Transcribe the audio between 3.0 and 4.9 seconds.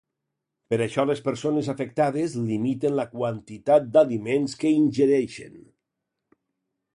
la quantitat d'aliments que